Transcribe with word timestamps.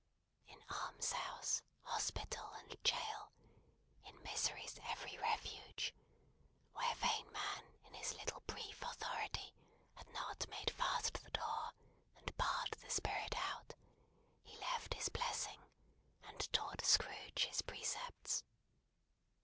In 0.47 0.57
almshouse, 0.67 1.61
hospital, 1.83 2.53
and 2.53 2.83
jail, 2.83 3.31
in 4.03 4.19
misery's 4.23 4.79
every 4.85 5.15
refuge, 5.19 5.93
where 6.73 6.95
vain 6.95 7.31
man 7.31 7.65
in 7.83 7.93
his 7.93 8.15
little 8.15 8.39
brief 8.47 8.81
authority 8.81 9.53
had 9.95 10.09
not 10.09 10.49
made 10.49 10.71
fast 10.71 11.21
the 11.23 11.29
door, 11.29 11.71
and 12.15 12.35
barred 12.35 12.71
the 12.81 12.89
Spirit 12.89 13.37
out, 13.37 13.75
he 14.41 14.57
left 14.57 14.95
his 14.95 15.09
blessing, 15.09 15.61
and 16.23 16.51
taught 16.51 16.83
Scrooge 16.83 17.45
his 17.45 17.61
precepts. 17.61 18.43